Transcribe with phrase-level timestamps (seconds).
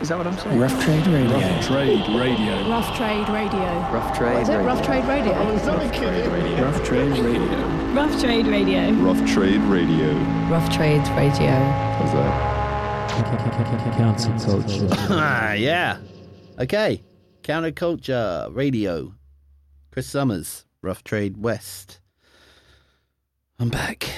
[0.00, 0.58] Is that what I'm saying?
[0.58, 1.38] Rough Trade Radio.
[1.38, 2.68] Rough Trade Radio.
[2.68, 3.60] Rough Trade Radio.
[3.90, 4.56] Rough Trade What is it?
[4.56, 4.64] Radio.
[4.66, 5.32] Rough Trade Radio.
[6.62, 7.54] Rough Trade Radio.
[7.94, 8.92] Rough Trade Radio.
[8.92, 10.12] Rough Trade Radio.
[10.50, 11.50] Rough Trades Radio.
[11.98, 13.96] How's that?
[13.96, 14.88] Council culture.
[15.10, 15.98] Ah, yeah.
[16.58, 17.02] Okay.
[17.42, 19.14] Counterculture Radio.
[19.92, 22.00] Chris Summers, Rough Trade West.
[23.60, 24.08] I'm back.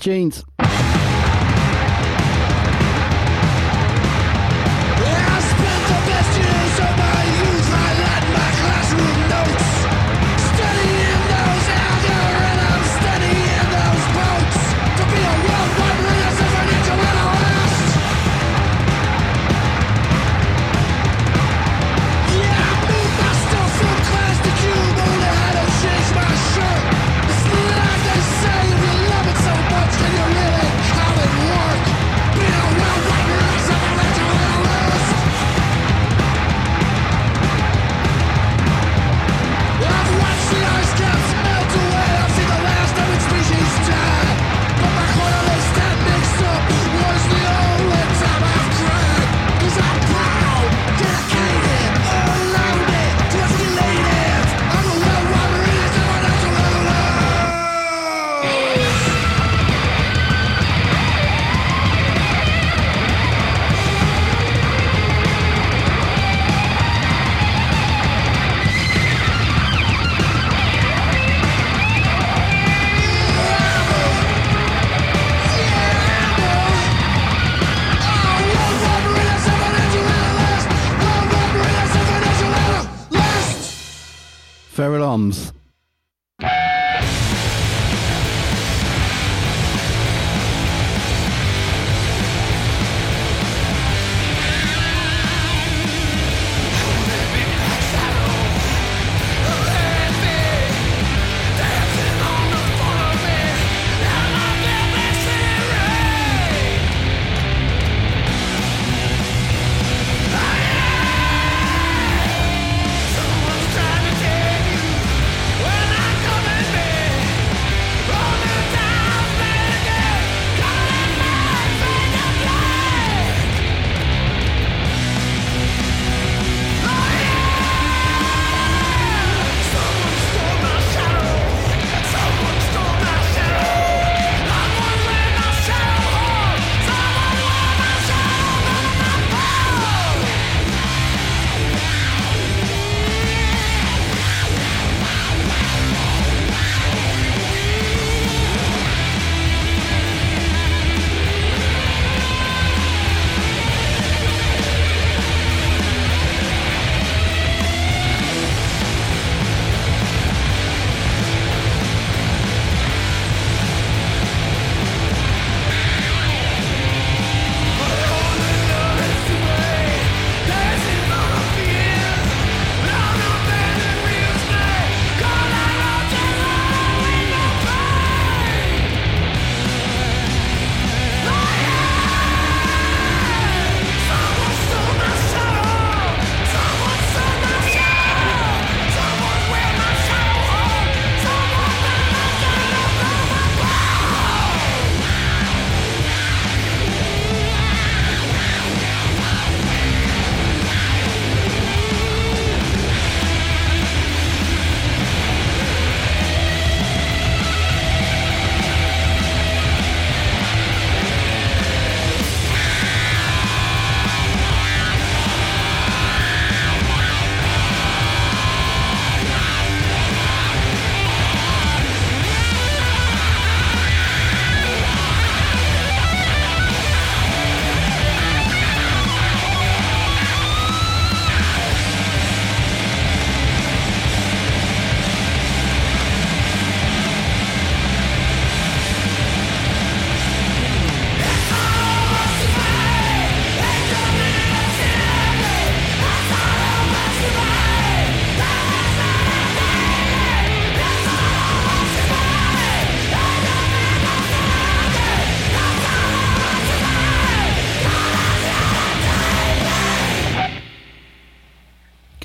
[0.00, 0.44] Jeans.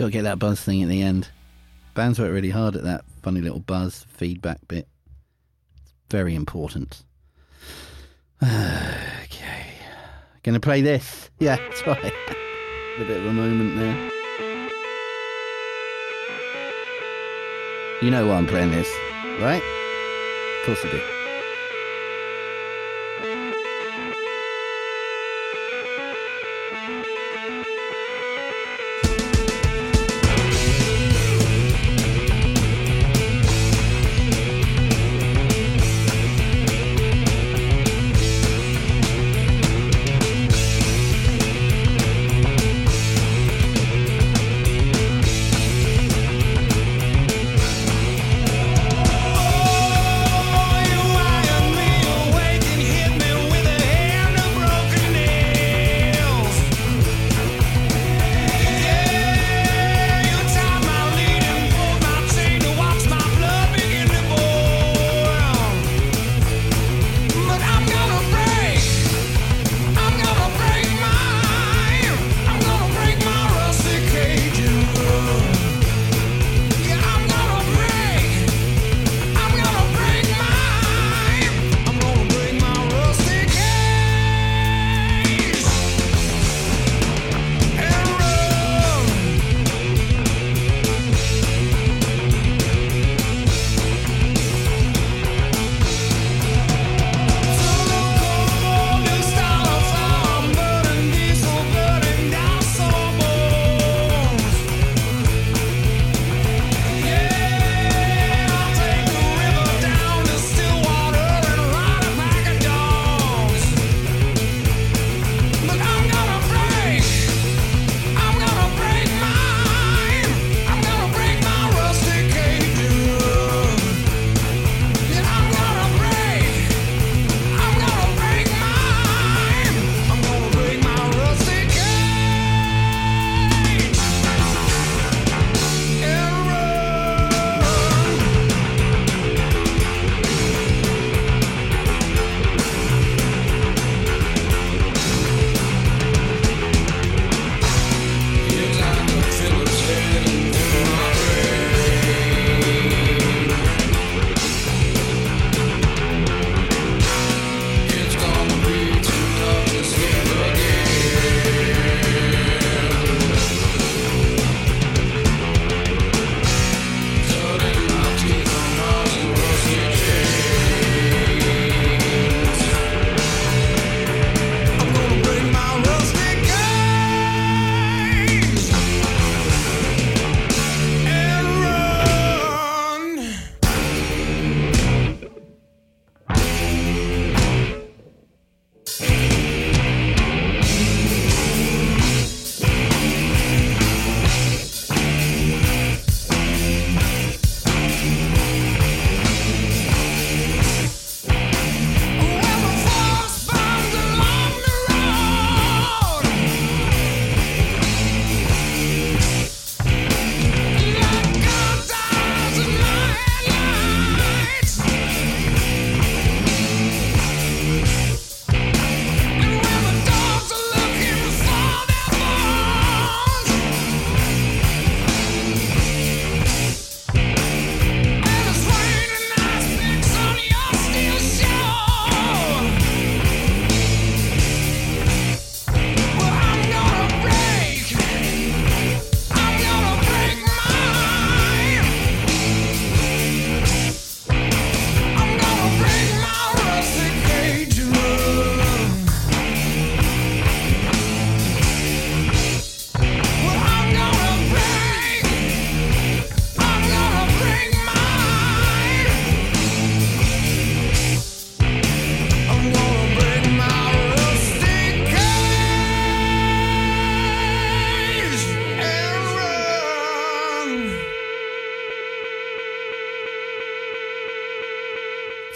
[0.04, 1.30] Got to get that buzz thing at the end.
[1.94, 4.86] Bands work really hard at that funny little buzz feedback bit.
[5.82, 7.06] It's very important.
[8.44, 9.66] okay.
[10.44, 11.30] Gonna play this.
[11.40, 12.04] Yeah, that's right.
[13.00, 14.12] a bit of a moment there.
[18.02, 18.94] You know why I'm playing this,
[19.40, 19.64] right?
[20.60, 21.13] Of course I do.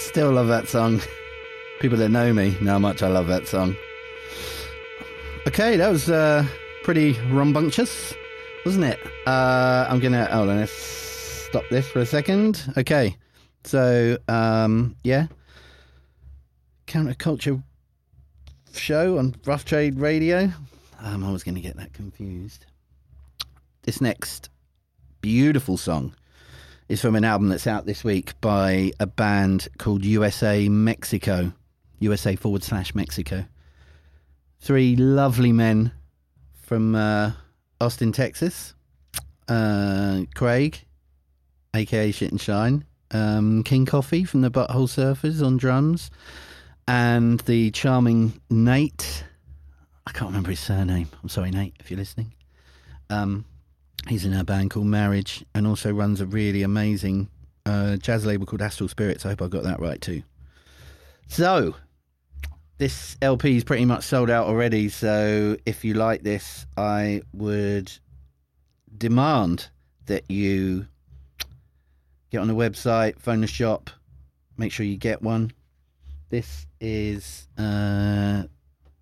[0.07, 1.01] Still love that song.
[1.81, 3.75] People that know me know how much I love that song.
[5.45, 6.47] Okay, that was uh,
[6.83, 8.15] pretty rumbunctious,
[8.65, 8.99] wasn't it?
[9.27, 12.73] Uh, I'm gonna oh, let's stop this for a second.
[12.77, 13.17] Okay,
[13.65, 15.27] so um, yeah,
[16.87, 17.61] counterculture
[18.73, 20.43] show on Rough Trade Radio.
[20.43, 20.53] Um,
[21.01, 22.65] I'm always gonna get that confused.
[23.83, 24.49] This next
[25.19, 26.15] beautiful song
[26.89, 31.51] is from an album that's out this week by a band called USA Mexico,
[31.99, 33.45] USA forward slash Mexico.
[34.59, 35.91] Three lovely men
[36.53, 37.31] from uh,
[37.81, 38.73] Austin, Texas.
[39.47, 40.83] Uh, Craig,
[41.73, 46.11] aka Shit and Shine, um, King Coffey from the Butthole Surfers on drums,
[46.85, 49.23] and the charming Nate.
[50.05, 51.07] I can't remember his surname.
[51.23, 52.33] I'm sorry, Nate, if you're listening.
[53.09, 53.45] Um,
[54.07, 57.29] he's in a band called Marriage and also runs a really amazing
[57.65, 59.25] uh, jazz label called Astral Spirits.
[59.25, 60.23] I hope I got that right too.
[61.27, 61.75] So,
[62.77, 64.89] this LP is pretty much sold out already.
[64.89, 67.91] So, if you like this, I would
[68.97, 69.69] demand
[70.05, 70.87] that you
[72.31, 73.89] get on the website, phone the shop,
[74.57, 75.51] make sure you get one.
[76.29, 78.43] This is uh,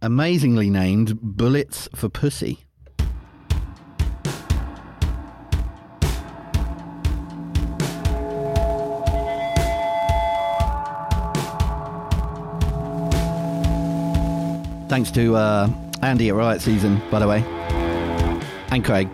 [0.01, 2.64] amazingly named Bullets for Pussy.
[14.95, 15.69] Thanks to uh,
[16.01, 17.43] Andy at Riot Season, by the way,
[18.71, 19.09] and Craig.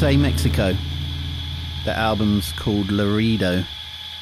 [0.00, 0.76] USA Mexico.
[1.84, 3.64] The album's called Laredo.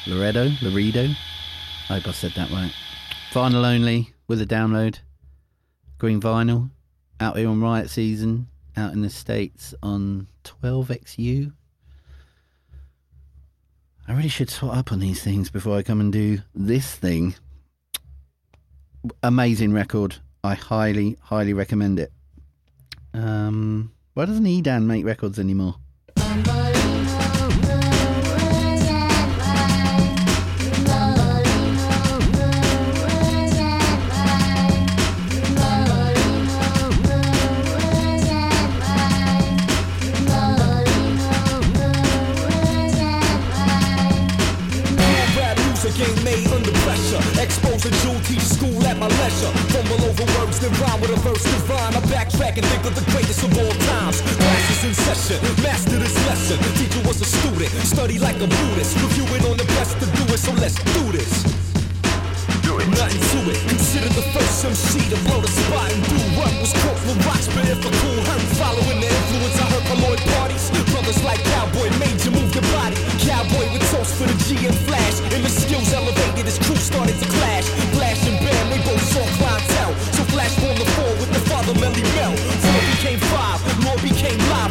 [0.07, 0.49] Laredo?
[0.63, 1.03] Laredo?
[1.03, 2.73] I hope I said that right.
[3.31, 4.97] Vinyl only with a download.
[5.99, 6.71] Green vinyl.
[7.19, 8.47] Out here on Riot Season.
[8.75, 11.53] Out in the States on 12XU.
[14.07, 17.35] I really should swat up on these things before I come and do this thing.
[19.21, 20.15] Amazing record.
[20.43, 22.11] I highly, highly recommend it.
[23.13, 25.75] Um, why doesn't Edan make records anymore?
[45.97, 47.17] Ain't made under pressure.
[47.41, 49.49] Expose a jewel, teach school at my leisure.
[49.73, 51.95] Fumble over words, then rhyme with a verse divine.
[51.95, 54.21] I backtrack and think of the greatest of all times.
[54.21, 56.59] Classes in session, master this lesson.
[56.77, 58.95] Teacher was a student, study like a Buddhist.
[59.01, 61.76] Review it on the best to do it, so let's do this.
[62.85, 63.57] Nothing to it.
[63.73, 66.73] Consider the first MC to blow the spot and do what was
[67.07, 68.43] with rocks, but if a Kool Herc.
[68.59, 70.69] Following the influence, I heard from Lloyd parties.
[70.91, 72.99] Brothers like Cowboy made you move your body.
[73.23, 75.23] Cowboy with toast for the G and Flash.
[75.33, 77.65] And the skills elevated, his crew started to clash.
[77.95, 79.95] Flash and Bam, they both saw clientele.
[80.13, 82.35] So Flash formed the four with the father Melle Mel.
[82.35, 83.59] Four became five,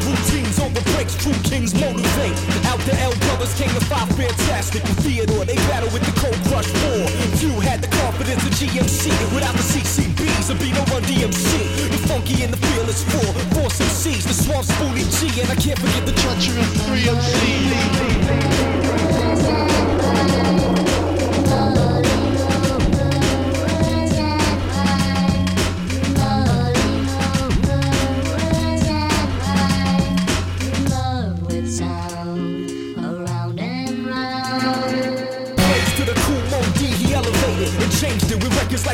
[0.07, 2.39] Routines over breaks, true kings motivate.
[2.71, 4.83] Out the L brothers came the five fantastic.
[4.85, 7.11] With Theodore, they battle with the Cold Crush Four.
[7.43, 10.47] Few had the confidence of GMC without the CCBs.
[10.47, 11.91] There'd be no Run DMC.
[11.91, 13.35] The funky and the fearless four.
[13.59, 15.41] Force MCs, the swamp Spoonie Gee.
[15.43, 18.76] And I can't forget the treachery of 3MC.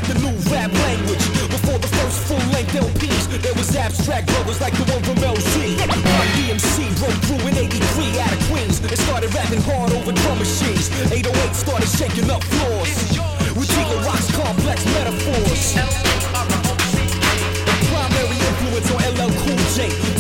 [0.02, 1.22] Like the new rap language.
[1.46, 5.14] Before the first full length LPs, there was abstract brothers like the one from.
[5.22, 10.38] Run DMC broke through in 83 out of Queens and started rapping hard over drum
[10.38, 10.90] machines.
[11.12, 12.90] 808 started shaking up floors
[13.54, 15.74] with T La Rock's complex metaphors.
[17.62, 20.11] The primary influence on LL Cool J.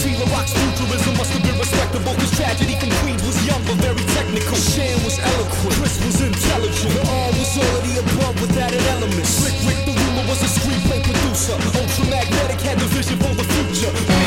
[0.42, 4.58] Rock's futurism must have been respectable, cause tragedy from Queens was young but very technical.
[4.58, 6.94] Shan was eloquent, Chris was intelligent.
[6.98, 9.38] The R was already above with added elements.
[9.38, 11.54] Slick Rick the ruler was a screenplay producer.
[11.78, 14.21] Ultramagnetic had the vision for the future.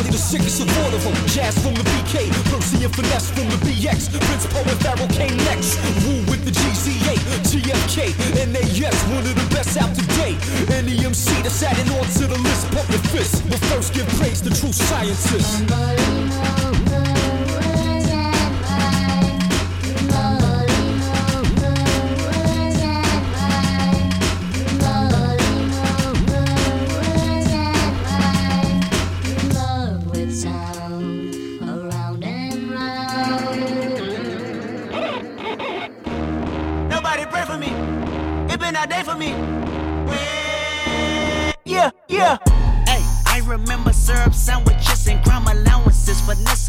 [0.00, 1.12] Probably the sickest of all of them.
[1.26, 4.08] Jazz from the BK, Percy and Finesse from the BX.
[4.08, 5.76] Prince Po and Pharoahe came next.
[6.06, 8.16] Woo with the GZA, GFK,
[8.48, 10.40] NAS, one of the best out to date.
[10.72, 13.44] Any MC that's adding on to the list, pump your fist.
[13.50, 15.60] But first give praise to true scientists.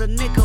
[0.02, 0.41] A nigga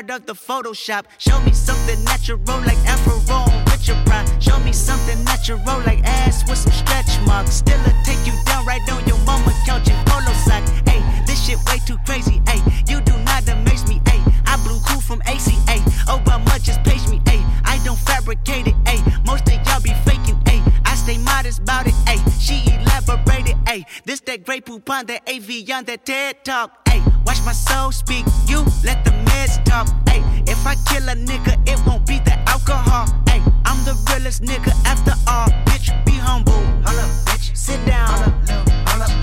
[0.00, 1.04] tired of the Photoshop.
[1.18, 4.26] Show me something natural like Afro on Richard Pryor.
[4.40, 7.54] Show me something natural like ass with some stretch marks.
[7.54, 10.70] Still a take you down right on your mama couch in polo socks.
[10.86, 12.40] Hey, this shit way too crazy.
[12.46, 14.00] Hey, you do not amaze me.
[14.06, 15.76] Hey, I blew cool from ACA.
[16.08, 17.20] Oh, but much just page me.
[17.26, 18.74] Hey, I don't fabricate it.
[18.86, 20.40] Hey, most of y'all be faking.
[20.46, 21.94] Hey, I stay modest about it.
[22.06, 23.56] Hey, she elaborated.
[23.66, 26.88] Hey, this that great poop on that AV on that TED talk.
[26.88, 28.24] Hey, watch my soul speak.
[28.46, 29.09] You let the
[29.40, 29.88] meds talk.
[30.08, 33.06] Hey, if I kill a nigga, it won't be the alcohol.
[33.28, 35.48] Hey, I'm the realest nigga after all.
[35.66, 36.62] Bitch, be humble.
[36.84, 37.56] Holla, bitch.
[37.56, 38.16] Sit down.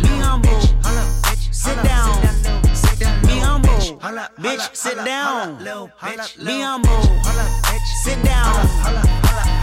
[0.01, 0.61] Be humble.
[1.51, 2.09] Sit down.
[3.27, 3.69] Be humble.
[4.43, 5.57] Bitch, sit down.
[6.47, 6.99] Be humble.
[8.03, 8.53] Sit down.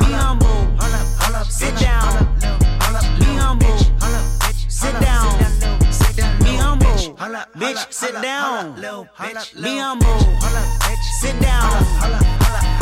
[0.01, 0.61] Be humble.
[1.49, 2.13] Sit down.
[3.19, 3.94] Be humble.
[7.53, 8.75] Bitch, sit down.
[8.75, 10.19] Be humble.
[11.21, 12.74] Sit down.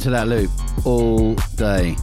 [0.00, 0.50] Listen to that loop
[0.86, 1.96] all day.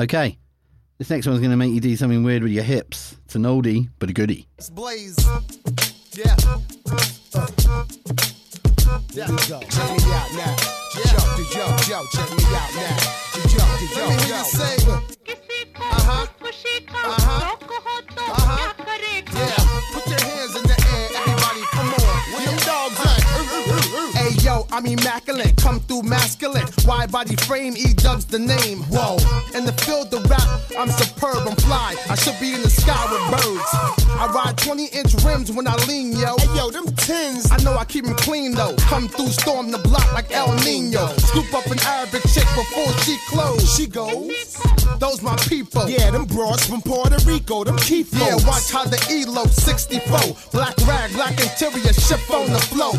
[0.00, 0.38] Okay,
[0.98, 3.16] this next one's going to make you do something weird with your hips.
[3.24, 4.46] It's an oldie, but a goodie.
[4.58, 5.16] It's Blaze.
[6.14, 6.36] Yeah.
[8.84, 9.26] Yeah.
[9.26, 10.56] Check me out now.
[10.94, 11.02] Yo,
[11.54, 12.96] yo, yo, check me out now.
[13.34, 13.64] Yo, yo,
[13.96, 14.26] yo, yo.
[14.28, 14.42] yo.
[14.44, 14.76] Say,
[15.76, 16.26] uh-huh.
[16.92, 17.56] Uh-huh.
[18.16, 18.58] Uh-huh.
[18.58, 18.63] Yeah.
[24.74, 25.56] I'm immaculate.
[25.56, 26.66] Come through masculine.
[26.84, 28.82] Wide body frame, E dubs the name.
[28.90, 29.18] Whoa.
[29.56, 30.42] In the field of rap,
[30.76, 31.94] I'm superb, I'm fly.
[32.10, 33.70] I should be in the sky with birds.
[34.18, 36.34] I ride 20 inch rims when I lean, yo.
[36.38, 37.52] Hey, yo, them tins.
[37.52, 38.74] I know I keep them clean, though.
[38.90, 41.06] Come through, storm the block like El Nino.
[41.18, 43.76] Scoop up an Arabic chick before she close.
[43.76, 44.58] She goes.
[44.98, 45.88] Those my people.
[45.88, 50.18] Yeah, them broads from Puerto Rico, them key Yeah, watch how the elope 64.
[50.50, 52.92] Black rag, black interior, ship on the flow.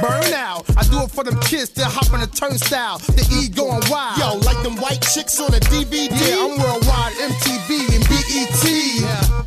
[0.00, 0.64] Burn out.
[0.76, 2.98] I do it for them kids that hop on the turnstile.
[2.98, 4.18] The E going wild.
[4.18, 6.06] Yo, like them white chicks on a DVD.
[6.10, 8.64] Yeah, I'm worldwide, MTV and BET.
[9.02, 9.42] Yeah.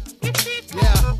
[0.75, 1.11] Yeah.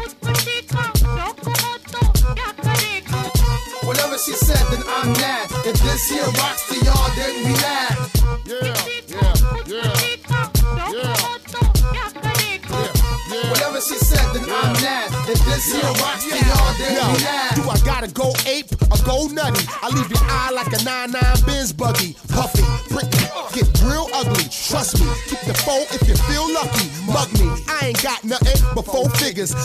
[3.88, 5.52] Whatever she said, then I'm mad.
[5.65, 7.90] If this here rocks to y'all, then we mad.
[15.62, 17.62] If this here rocks y'all, then we.
[17.62, 19.62] Do I gotta go ape or go nutty?
[19.82, 22.15] I leave your eye like a 9-9 Benz buggy.
[22.30, 24.45] Puffy, prickly, get real ugly.
[24.50, 26.89] Trust me, keep the foe if you feel lucky.
[27.06, 29.58] Mug me, I ain't got nothing but four figures.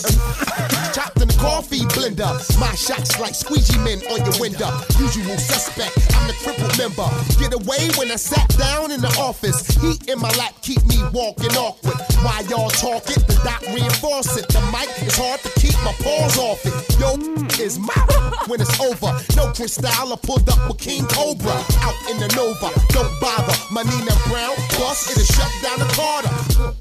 [0.97, 2.33] Chopped in the coffee blender.
[2.59, 4.73] My shots like squeegee men on your window.
[4.97, 7.05] Usual suspect, I'm the crippled member.
[7.37, 9.69] Get away when I sat down in the office.
[9.85, 12.01] Heat in my lap keep me walking awkward.
[12.25, 14.49] Why y'all talk it, the dot reinforce it.
[14.49, 16.73] The mic is hard to keep my paws off it.
[16.97, 17.61] Yo, mm.
[17.61, 17.93] is my
[18.49, 19.13] when it's over.
[19.37, 21.53] No Cristal, I pulled up with King Cobra.
[21.85, 23.53] Out in the Nova, don't bother.
[23.71, 26.33] My Nina Brown, plus it'll shut down the Carter.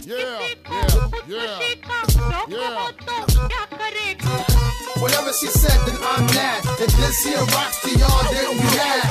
[0.07, 0.39] Yeah,
[0.71, 1.24] yeah.
[5.01, 6.63] Whatever she said, then I'm mad.
[6.79, 9.09] If this here rocks to y'all, then we mad.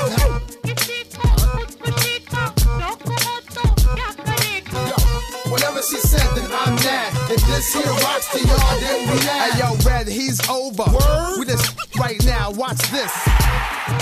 [5.51, 7.13] Whatever she said, then I'm mad.
[7.31, 9.53] If this here rocks to y'all, then we mad.
[9.53, 10.85] Hey yo, Red, he's over.
[11.39, 13.13] With this right now, watch this.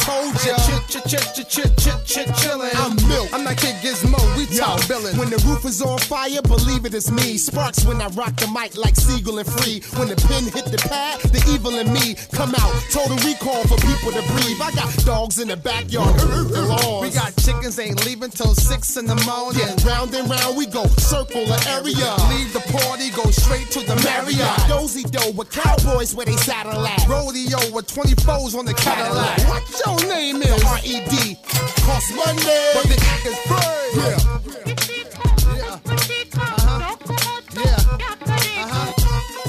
[0.06, 0.56] Told ya.
[0.62, 2.70] Chit, chit, chit, chit, chit, chit, chillin'.
[2.76, 3.28] I'm milk.
[3.32, 5.16] I'm not Kid Gizmo, we top billin'.
[5.18, 7.36] when the roof is on fire, believe it is me.
[7.36, 9.82] Sparks when I rock the mic like Siegel and Free.
[9.98, 12.74] When the pen hit the pad, the evil in me come out.
[12.90, 14.60] Total recall for people to breathe.
[14.62, 16.14] I got dogs in the backyard.
[17.02, 19.60] We got chickens ain't leaving till six in the morning.
[19.60, 22.14] Yeah, round and round we go, circle the area.
[22.30, 24.68] Leave the party, go straight to the Marriott.
[24.68, 27.08] Dozy dough with cowboys where they saddle at.
[27.08, 29.38] Rodeo with 24s on the Cadillac.
[29.48, 30.62] What your name is?
[30.64, 31.38] R.E.D.
[31.84, 32.72] Cost Monday.
[32.74, 33.82] But the act is free.
[33.96, 34.18] Yeah.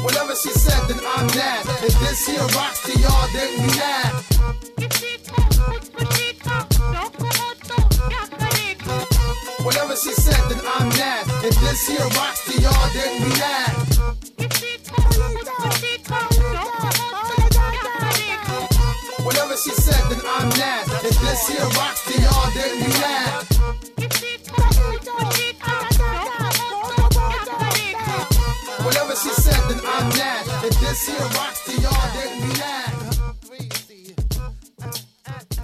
[0.04, 1.64] Whatever she said, then I'm that.
[1.84, 4.24] If this here rocks to y'all, then we that.
[9.64, 11.24] Whatever she said, then I'm that.
[11.44, 12.93] If this here rocks to y'all,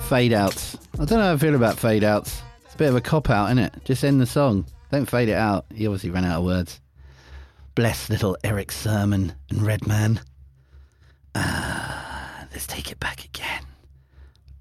[0.09, 0.75] Fade outs.
[0.95, 2.41] I don't know how I feel about fade outs.
[2.65, 3.75] It's a bit of a cop out, isn't it?
[3.85, 4.65] Just end the song.
[4.91, 5.67] Don't fade it out.
[5.71, 6.81] He obviously ran out of words.
[7.75, 10.19] Bless little Erick Sermon and Redman.
[11.35, 13.63] Ah, let's take it back again.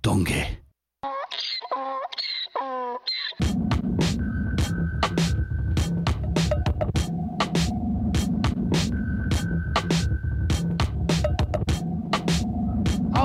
[0.02, 0.58] Donkey.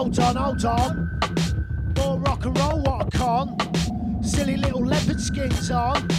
[0.03, 1.93] Hold on, hold on.
[1.95, 3.55] More rock and roll, what a con.
[4.21, 6.09] Silly little leopard skins on.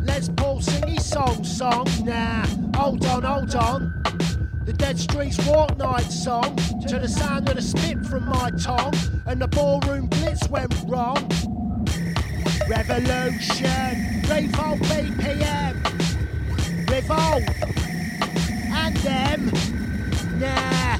[0.00, 1.88] Les Paul sing his song, song.
[2.04, 4.00] Nah, hold on, hold on.
[4.64, 6.54] The Dead Streets Walk Night song.
[6.86, 8.94] To the sound of the spit from my tongue.
[9.26, 11.28] And the ballroom blitz went wrong.
[12.68, 15.82] Revolution, Revolt BPM,
[16.88, 17.42] Revolt,
[18.72, 19.50] and them.
[20.38, 20.98] Nah,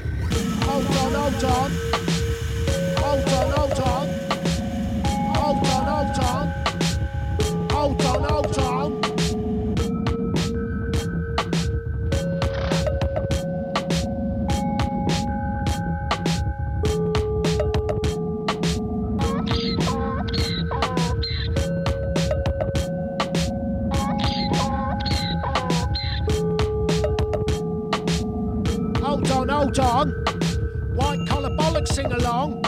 [0.66, 2.11] hold on, hold on.
[3.12, 4.08] Hold on, hold on.
[5.34, 6.44] Hold on, hold on.
[7.70, 9.02] Hold on, hold on.
[29.78, 30.12] On.
[30.94, 32.61] White collar bollocks sing along.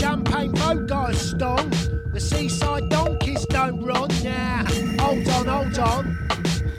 [0.00, 1.68] Champagne boat guys stung.
[2.14, 4.64] The seaside donkeys don't run now.
[4.98, 6.18] Hold on, hold on.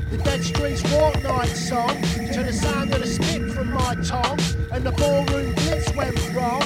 [0.10, 2.02] The Dead Streets Walk Night song.
[2.34, 4.40] To the sound of the spit from my tongue.
[4.72, 6.64] And the ballroom blitz went wrong.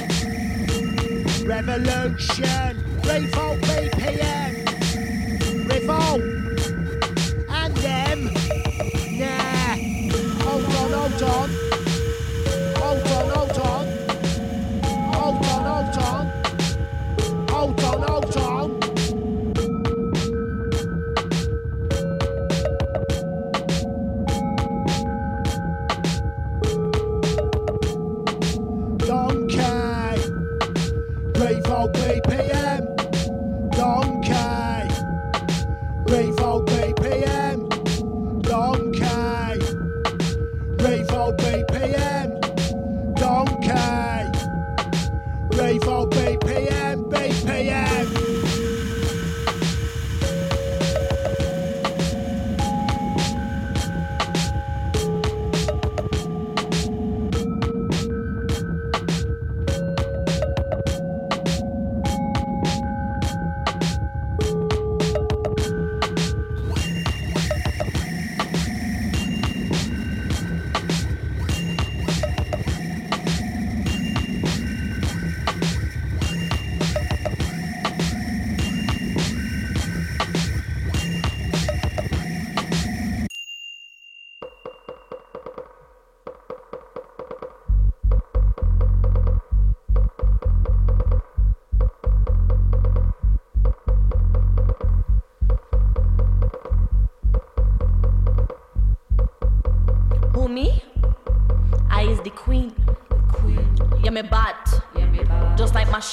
[1.45, 2.77] Revolution.
[3.03, 4.53] Revolt BPM.
[5.69, 6.34] Revolt.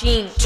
[0.02, 0.41] Just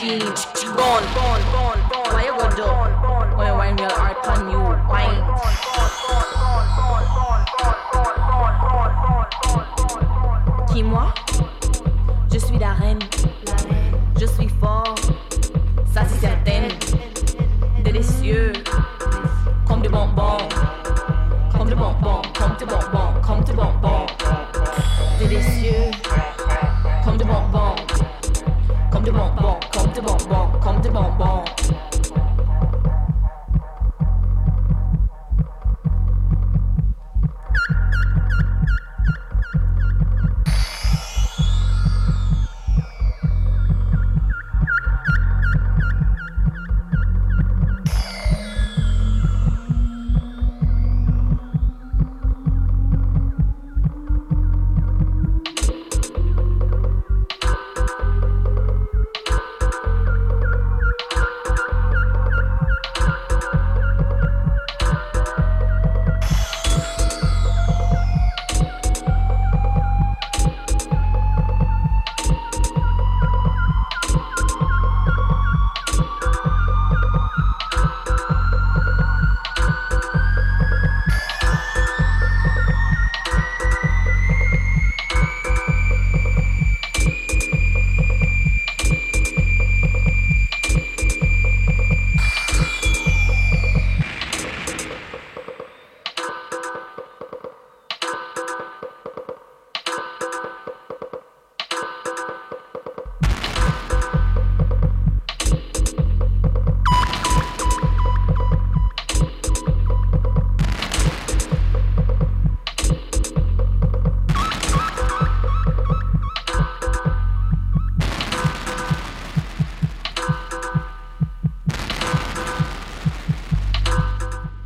[0.00, 1.69] Gone,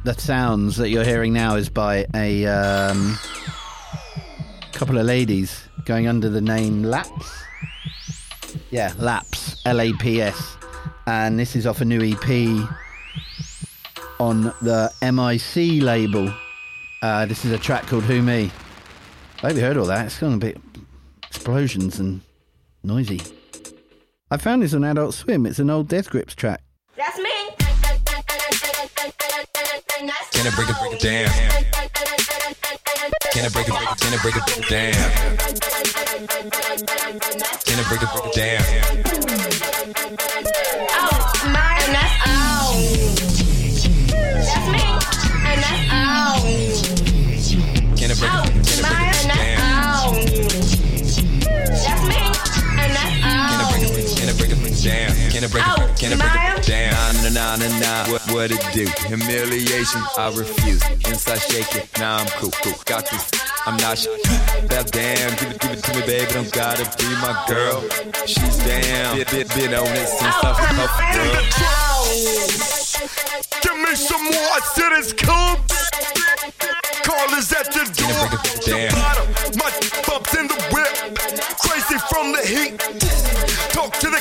[0.05, 3.19] The sounds that you're hearing now is by a um,
[4.73, 7.43] couple of ladies going under the name Laps.
[8.71, 10.59] Yeah, Laps, L A P S.
[11.07, 12.69] And this is off a new EP
[14.21, 16.31] on the MIC label.
[17.01, 18.51] Uh, this is a track called Who Me.
[19.43, 20.05] I hope you heard all that.
[20.05, 20.61] It's gone a bit
[21.27, 22.21] explosions and
[22.83, 23.23] noisy.
[24.31, 25.47] I found this on Adult Swim.
[25.47, 26.63] It's an old Death Grips track.
[30.45, 31.33] Can I break it, break it down?
[33.33, 35.09] Can I break it, break it, can I break it down?
[37.65, 38.61] Can I break it, break it down?
[40.93, 41.17] Oh,
[41.49, 42.77] my, and that's all.
[44.45, 44.85] That's me,
[45.49, 46.37] and that's all.
[47.97, 49.65] Can I break Oh, it, can I break it down?
[51.81, 52.21] That's me,
[52.85, 55.09] and that's Can I break it, can I break it down?
[55.31, 56.93] Can I break Oh, it, can I break it down?
[57.33, 58.24] Nah, nah, nah, nah, nah.
[58.35, 58.85] What, it do?
[59.07, 60.83] Humiliation, I refuse.
[61.07, 62.75] Inside shaking, now I'm cool, cool.
[62.85, 63.31] Got this,
[63.65, 64.09] I'm not sh-
[64.67, 66.33] That damn, give it, give it to me, baby.
[66.33, 67.81] Don't gotta be my girl.
[68.27, 69.15] She's damn.
[69.15, 71.95] Been, been, been on it since I was a girl.
[73.63, 75.63] Give me some more, I said it's cold.
[77.07, 78.35] Carl is at the door.
[78.67, 78.91] Damn.
[78.99, 79.31] Bottom,
[79.63, 79.71] my
[80.11, 80.91] bumps in the whip.
[81.63, 82.83] Crazy from the heat.
[83.71, 84.19] Talk to the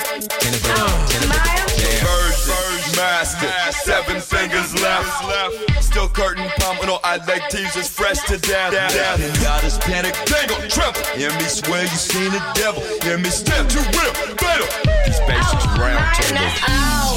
[3.41, 5.83] Master, seven fingers left.
[5.83, 8.71] Still curtain pumping on I like teasers fresh to death.
[8.71, 9.19] death.
[9.19, 10.13] And y'all panic,
[10.47, 11.01] gon' tremble.
[11.15, 12.81] Hear me swear you seen the devil.
[13.03, 14.67] Hear me step to real, better.
[15.05, 15.99] These basics oh, round
[16.37, 17.15] that's all.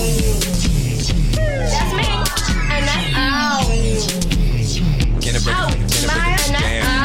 [1.57, 2.07] That's me,
[2.73, 3.65] and that's all.
[5.21, 6.96] Can I break Oh, it, can I my, break oh, and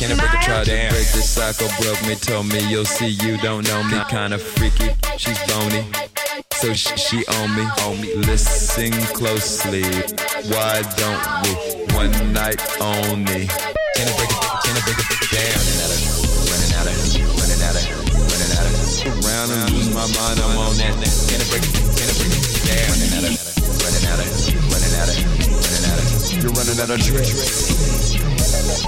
[0.00, 3.08] Can I break a try to Break this cycle, broke me, told me you'll see
[3.20, 4.00] you don't know me.
[4.08, 5.84] Kinda freaky, she's bony.
[6.54, 8.14] So sh- she on me, on me.
[8.14, 9.84] Listen closely.
[10.48, 11.52] Why don't we
[11.92, 13.44] one night only?
[13.92, 14.40] Can I break it?
[14.64, 15.60] Can I break it down?
[16.48, 17.84] Running out of, running out of, running out of,
[18.24, 19.20] running out of.
[19.20, 20.96] Round and lose my mind, I'm on that.
[21.28, 21.76] Can I break it?
[21.76, 22.88] Can I break it down?
[22.88, 23.36] Running out of,
[23.84, 24.69] running out of.
[26.42, 28.16] You're running out of tricks.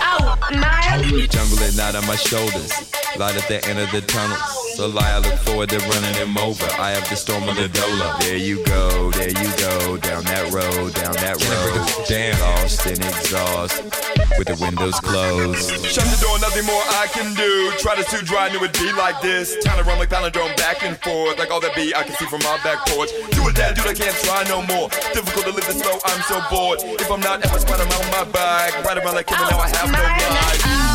[0.01, 1.27] Oh, my.
[1.29, 2.73] Jungle at night on my shoulders.
[3.19, 4.62] Light at the end of the tunnel.
[4.75, 6.65] So lie, I look forward to running him over.
[6.81, 8.19] I have the storm of the Dola.
[8.21, 9.99] There you go, there you go.
[9.99, 12.07] Down that road, down that road.
[12.09, 13.85] Damn, lost in exhaust.
[14.39, 15.69] With the windows closed.
[15.85, 17.71] Shut the door, nothing more I can do.
[17.85, 19.63] Try to too dry, knew it'd be like this.
[19.63, 21.39] Time to run like palindrome back and forth.
[21.39, 23.11] Like all that be, I can see from my back porch.
[23.37, 24.89] Do it, dad, dude, I can't try no more.
[25.13, 26.81] Difficult to live this slow, I'm so bored.
[26.97, 28.73] If I'm not at my spot, I'm on my bike.
[28.89, 30.63] Ride around like him, and now I have no life.
[30.65, 30.92] Uh,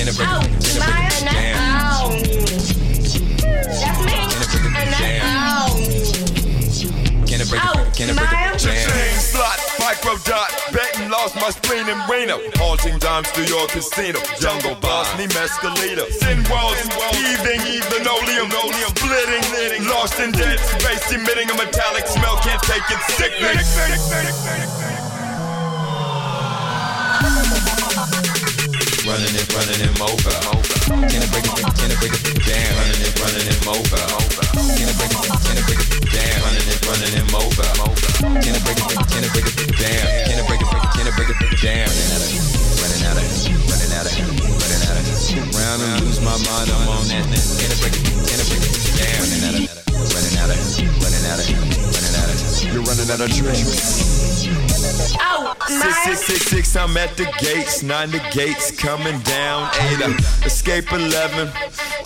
[0.00, 0.40] Can I break Ow.
[0.40, 0.48] it?
[0.64, 2.08] Can I My break and it down?
[3.84, 4.16] That's me.
[4.16, 5.76] Can I break it And down?
[7.28, 7.92] Can I break it?
[7.92, 8.56] Can I break My- it down?
[8.56, 12.40] Chain slot, micro dot, betting lost my spleen in Reno.
[12.56, 14.24] Haunting dimes through your casino.
[14.40, 16.08] Jungle boss, me mescalita.
[16.16, 16.80] Sin walls,
[17.12, 17.60] heaving,
[17.92, 18.48] linoleum,
[18.96, 22.38] splitting, lost in dead space, emitting a metallic smell.
[22.40, 23.68] Can't take it, sickness.
[29.10, 30.30] Running it, running him over.
[30.86, 31.50] Can I break it?
[31.50, 32.70] Can I break it down?
[32.78, 33.98] Running it, running him over.
[34.54, 35.18] Can I break it?
[35.18, 36.38] Can I break it down?
[36.46, 37.66] Running it, running him over.
[38.38, 38.86] Can I break it?
[39.10, 40.06] Can I break it down?
[40.30, 40.70] Can I break it?
[40.94, 41.90] Can I break it down?
[41.90, 42.38] Running out of,
[42.78, 43.26] running out of,
[43.66, 44.49] running out of.
[45.30, 47.22] Round and lose my mind, I'm on that.
[47.22, 47.30] Can
[47.78, 48.02] break it?
[48.02, 49.22] Can break it down?
[49.22, 49.62] Running out of,
[50.10, 50.58] running out of,
[50.98, 51.46] running out of,
[51.94, 52.66] running out of.
[52.74, 54.50] You're running out of drinks.
[55.20, 55.54] Ow.
[55.68, 55.92] Six, My.
[56.02, 57.84] six, six, six, I'm at the gates.
[57.84, 59.70] Nine the gates coming down.
[59.78, 60.12] Eight, uh,
[60.44, 61.48] escape 11.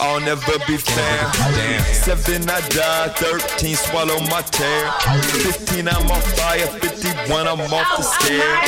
[0.00, 1.34] I'll never be found.
[1.94, 3.08] Seven, I die.
[3.16, 4.90] Thirteen, swallow my tear.
[5.22, 6.66] Fifteen, I'm on fire.
[6.66, 8.60] Fifty-one, I'm off the scare.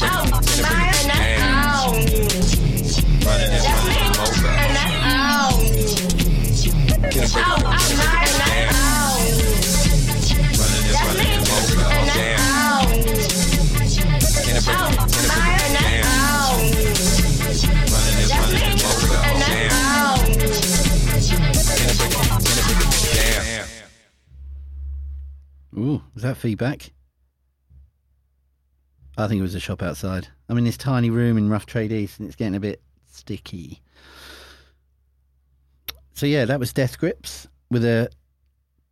[0.00, 0.28] It?
[25.76, 26.90] Ooh, was that feedback?
[29.18, 30.28] I think it was a shop outside.
[30.48, 33.82] I'm in this tiny room in Rough Trade East and it's getting a bit sticky.
[36.14, 38.10] So, yeah, that was Death Grips with a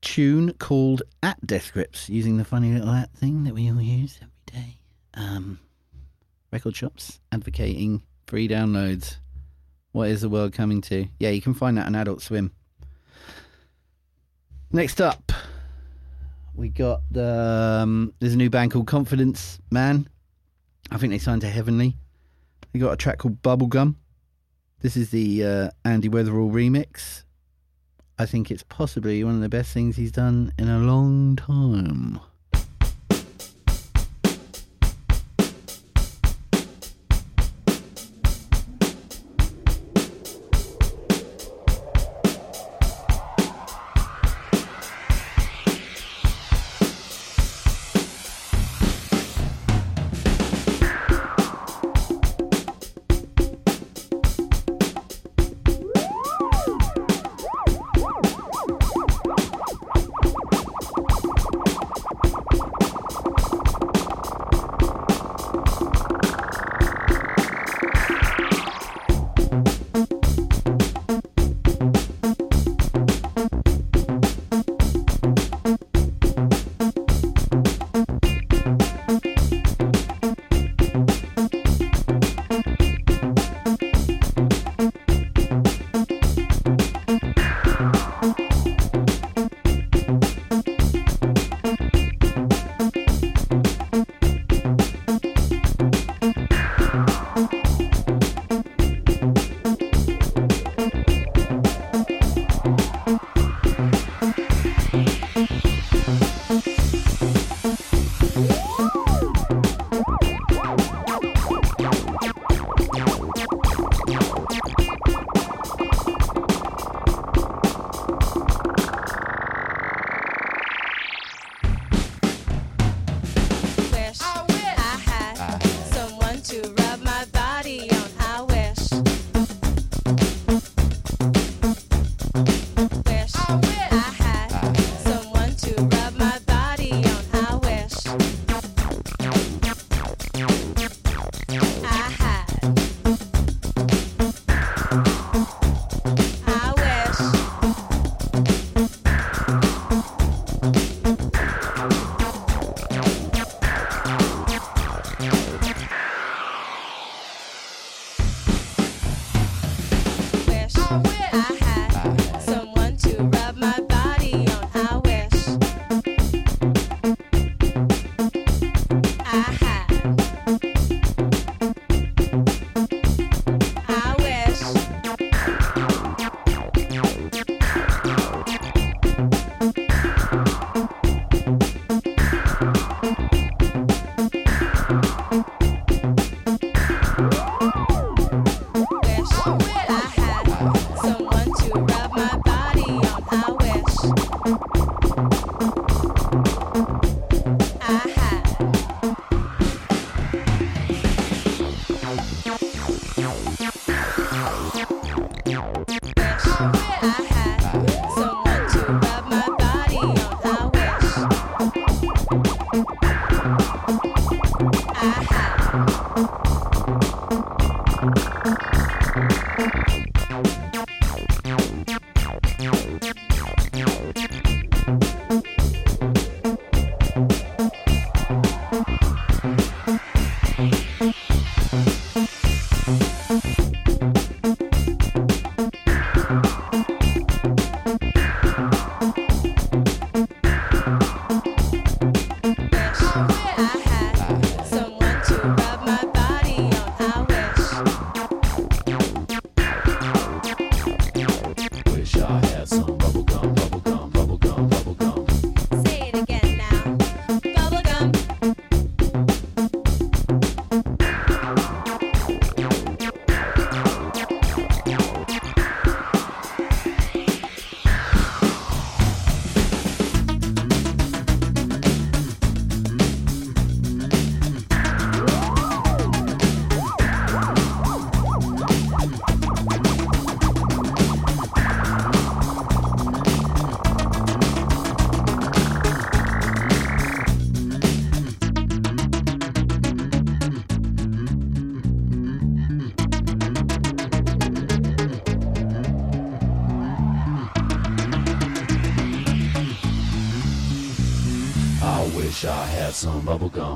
[0.03, 4.19] tune called At Death Grips using the funny little at thing that we all use
[4.21, 4.79] every day.
[5.15, 5.61] Um,
[6.51, 9.19] record shops advocating free downloads.
[9.93, 11.07] What is the world coming to?
[11.21, 12.51] Yeah, you can find that on Adult Swim.
[14.73, 15.31] Next up,
[16.53, 20.09] we got the um, there's a new band called Confidence Man.
[20.91, 21.97] I think they signed to Heavenly.
[22.73, 23.97] They got a track called Bubblegum.
[24.81, 27.25] This is the uh, Andy Weatherall remix.
[28.19, 32.21] I think it's possibly one of the best things he's done in a long time.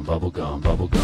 [0.05, 1.00] Bubblegum, bubblegum,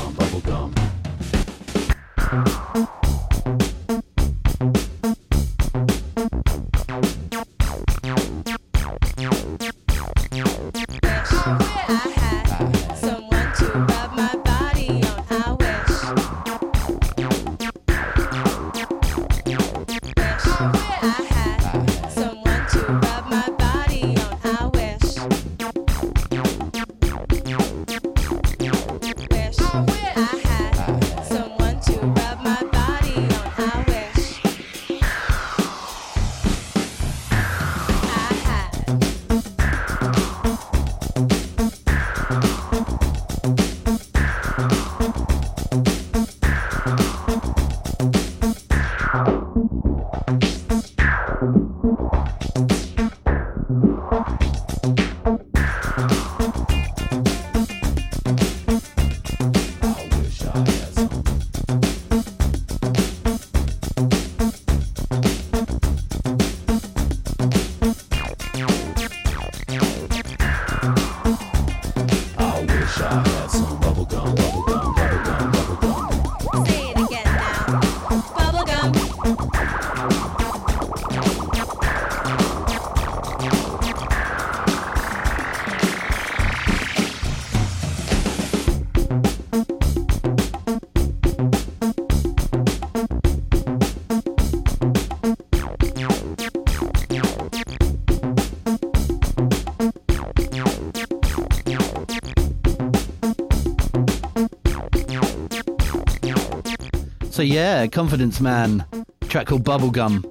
[107.46, 108.84] yeah, Confidence Man,
[109.28, 110.22] track called Bubblegum,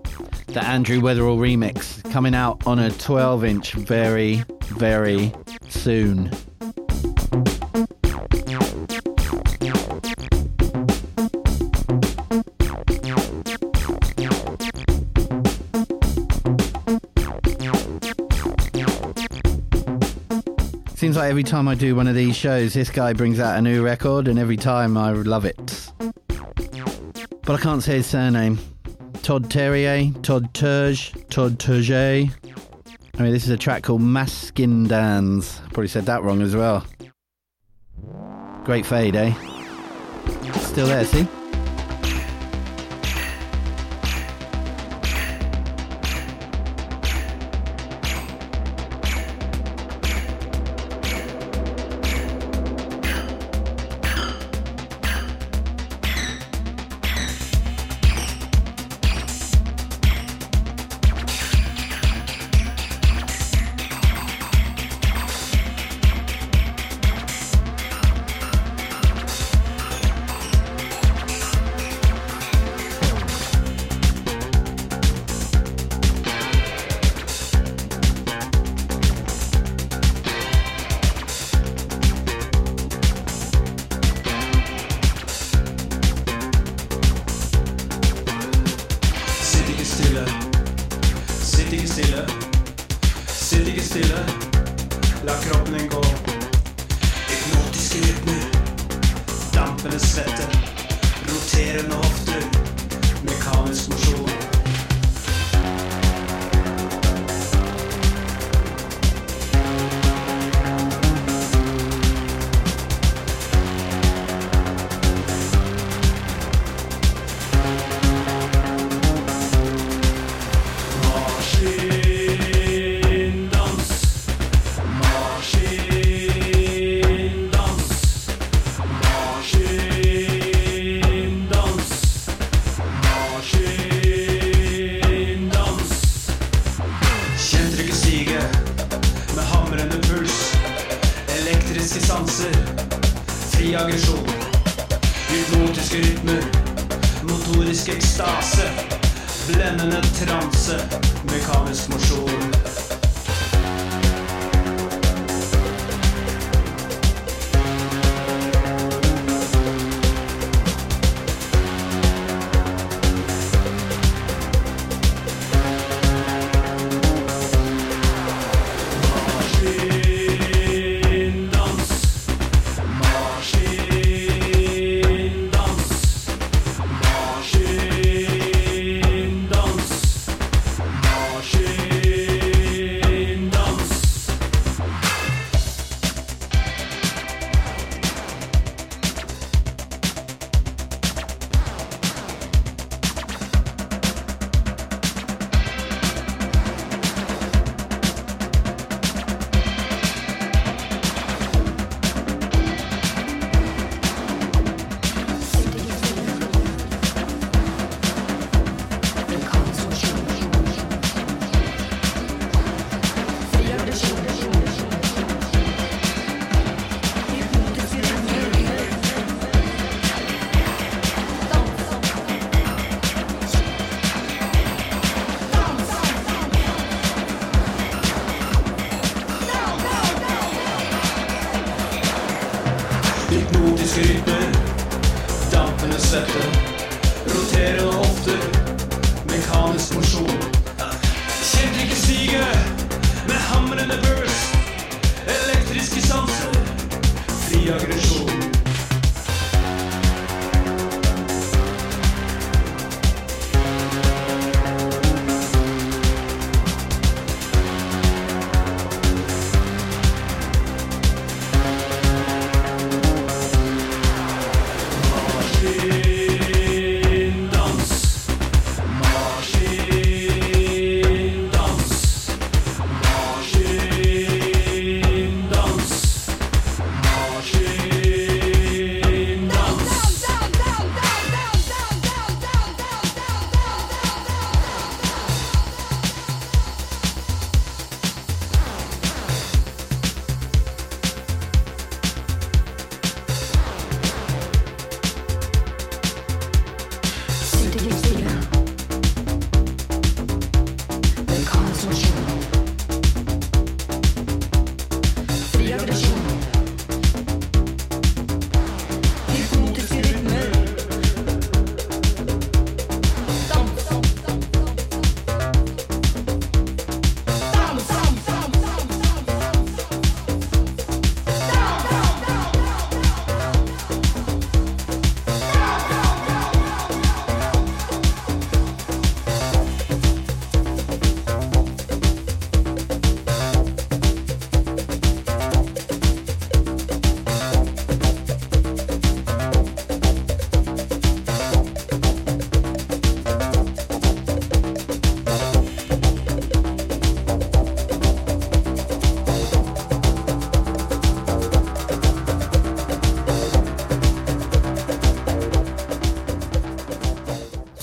[0.47, 5.31] the Andrew Weatherall remix, coming out on a 12 inch very, very
[5.69, 6.31] soon.
[20.95, 23.61] Seems like every time I do one of these shows, this guy brings out a
[23.61, 25.74] new record, and every time I love it.
[27.45, 28.57] But I can't say his surname.
[29.21, 32.31] Todd Terje, Todd Turge, Todd Turge.
[33.17, 35.59] I mean, this is a track called Maskindans.
[35.67, 36.85] Probably said that wrong as well.
[38.63, 39.33] Great fade, eh?
[40.53, 41.27] Still there, see?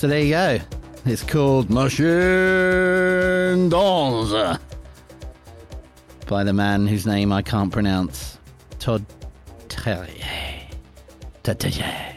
[0.03, 0.59] So there you go.
[1.05, 2.03] It's called Machine
[3.69, 4.59] Dance
[6.27, 8.37] by the man whose name I can't pronounce,
[8.79, 9.05] Todd
[9.69, 10.25] Terje.
[11.43, 12.15] Todd Terje.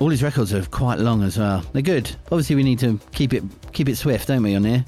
[0.00, 1.64] All his records are quite long as well.
[1.72, 2.10] They're good.
[2.24, 4.84] Obviously, we need to keep it keep it swift, don't we, on here?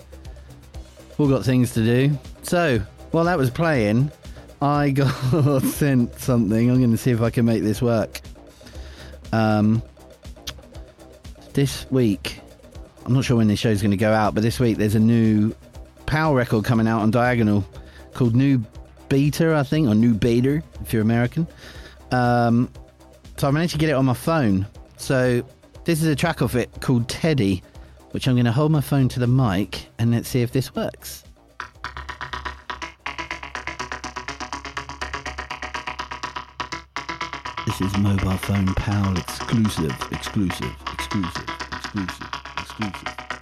[1.19, 2.19] All got things to do.
[2.43, 2.81] So
[3.13, 4.11] while that was playing,
[4.61, 6.69] I got sent something.
[6.69, 8.21] I'm going to see if I can make this work.
[9.33, 9.85] Um,
[11.57, 12.39] this week,
[13.07, 15.01] I'm not sure when this show's going to go out, but this week there's a
[15.01, 15.55] new
[16.05, 17.67] Powell record coming out on Diagonal
[18.13, 18.63] called New
[19.09, 21.47] Beta, I think, or New Beta if you're American.
[22.13, 22.71] Um,
[23.39, 24.67] so I managed to get it on my phone.
[24.99, 25.43] So
[25.85, 27.63] this is a track of it called Teddy,
[28.11, 30.75] which I'm going to hold my phone to the mic and let's see if this
[30.75, 31.25] works.
[37.65, 40.77] This is mobile phone Powell exclusive, exclusive,
[41.17, 43.36] exclusive, exclusive, exclusive.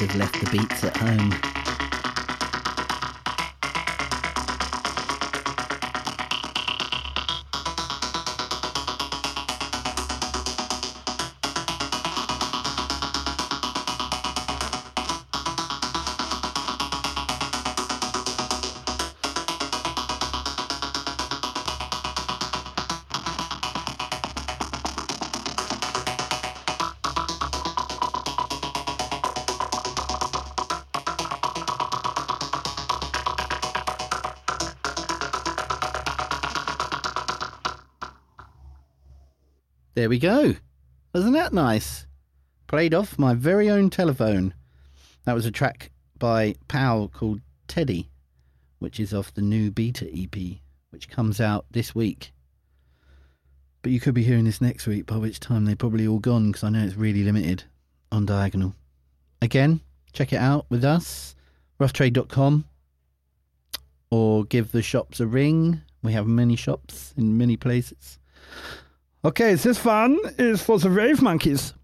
[0.00, 1.59] Have left the beats at home.
[40.00, 40.54] There we go.
[41.12, 42.06] Wasn't that nice?
[42.68, 44.54] Played off my very own telephone.
[45.26, 48.08] That was a track by Powell called Teddy,
[48.78, 50.34] which is off the new Beta EP,
[50.88, 52.32] which comes out this week.
[53.82, 56.46] But you could be hearing this next week, by which time they're probably all gone
[56.50, 57.64] because I know it's really limited
[58.10, 58.74] on Diagonal.
[59.42, 59.80] Again,
[60.14, 61.36] check it out with us,
[61.78, 62.64] roughtrade.com,
[64.10, 65.82] or give the shops a ring.
[66.02, 68.18] We have many shops in many places.
[69.22, 71.74] Okay, this one is for the Rave Monkeys.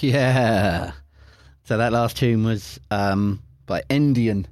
[0.00, 0.92] Yeah.
[1.64, 4.46] So that last tune was um, by Endian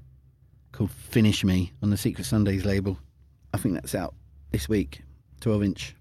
[0.73, 2.99] called Finish Me on the Secret Sundaze label.
[3.53, 4.15] I think that's out
[4.51, 5.03] this week,
[5.41, 5.97] 12 inch.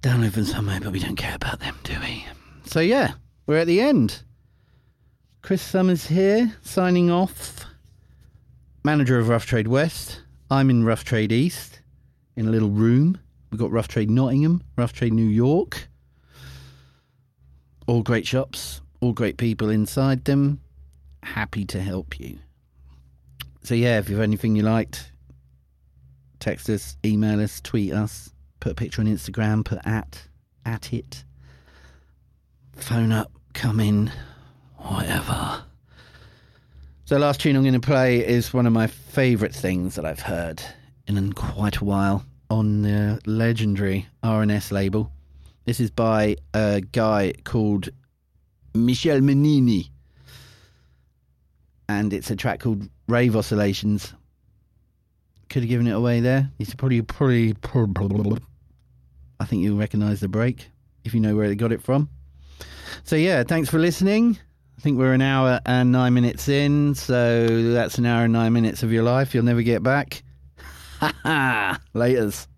[0.00, 2.24] Download them somewhere, but we don't care about them, do we?
[2.64, 3.14] So yeah,
[3.46, 4.22] we're at the end.
[5.42, 7.64] Chris Summers here, signing off.
[8.84, 10.22] Manager of Rough Trade West.
[10.50, 11.80] I'm in Rough Trade East,
[12.36, 13.18] in a little room.
[13.50, 15.88] We've got Rough Trade Nottingham, Rough Trade New York
[17.88, 20.60] all great shops, all great people inside them.
[21.22, 22.38] Happy to help you.
[23.64, 25.10] So, yeah, if you've anything you liked,
[26.38, 30.28] text us, email us, tweet us, put a picture on Instagram, put at,
[30.64, 31.24] at it,
[32.76, 34.12] phone up, come in,
[34.76, 35.62] whatever.
[37.04, 40.04] So, the last tune I'm going to play is one of my favourite things that
[40.04, 40.62] I've heard
[41.06, 45.10] in quite a while on the legendary R&S label.
[45.64, 47.88] This is by a guy called
[48.74, 49.90] Michel Menini.
[51.88, 54.12] And it's a track called Rave Oscillations.
[55.48, 56.50] Could have given it away there.
[56.76, 58.38] Probably, probably, probably
[59.40, 60.68] I think you'll recognise the break
[61.04, 62.08] if you know where they got it from.
[63.04, 64.38] So, yeah, thanks for listening.
[64.76, 68.52] I think we're an hour and nine minutes in, so that's an hour and nine
[68.52, 70.22] minutes of your life you'll never get back.
[71.00, 71.78] Ha ha!
[71.94, 72.48] Laters.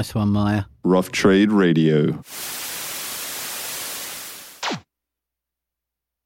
[0.00, 0.64] Nice one, Maya.
[0.82, 2.22] Rough Trade Radio.